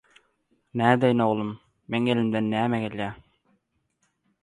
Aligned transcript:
-Nädeýin, 0.81 1.21
oglum? 1.27 1.53
Meň 1.97 2.09
elimden 2.17 2.51
näme 2.57 2.83
gelýär? 2.89 3.17